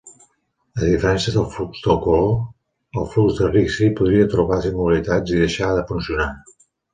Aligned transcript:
A 0.77 0.79
diferència 0.83 1.33
del 1.35 1.43
flux 1.57 1.83
de 1.87 1.95
calor, 2.05 2.31
el 3.01 3.05
flux 3.11 3.37
de 3.41 3.51
Ricci 3.51 3.91
podria 4.01 4.31
trobar 4.33 4.59
singularitats 4.65 5.37
i 5.37 5.43
deixar 5.45 5.71
de 5.81 5.85
funcionar. 5.93 6.29